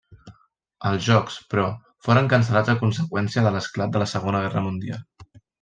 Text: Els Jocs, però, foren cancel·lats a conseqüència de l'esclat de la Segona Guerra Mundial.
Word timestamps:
Els 0.91 1.03
Jocs, 1.07 1.35
però, 1.51 1.65
foren 2.09 2.31
cancel·lats 2.33 2.75
a 2.75 2.77
conseqüència 2.81 3.47
de 3.49 3.55
l'esclat 3.57 3.95
de 3.97 4.05
la 4.05 4.11
Segona 4.17 4.45
Guerra 4.47 4.69
Mundial. 4.71 5.07